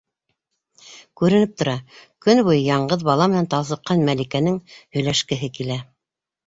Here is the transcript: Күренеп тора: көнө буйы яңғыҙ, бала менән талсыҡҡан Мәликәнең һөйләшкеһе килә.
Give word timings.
Күренеп 1.21 1.53
тора: 1.63 1.75
көнө 2.27 2.47
буйы 2.49 2.65
яңғыҙ, 2.71 3.07
бала 3.11 3.31
менән 3.35 3.51
талсыҡҡан 3.55 4.03
Мәликәнең 4.11 4.61
һөйләшкеһе 4.77 5.57
килә. 5.63 5.81